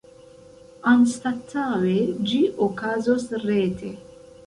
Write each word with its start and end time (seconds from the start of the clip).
Anstataŭe 0.91 1.95
ĝi 2.33 2.43
okazos 2.71 3.33
rete. 3.49 3.97